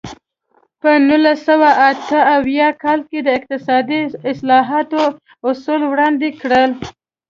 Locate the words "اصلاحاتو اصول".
4.31-5.81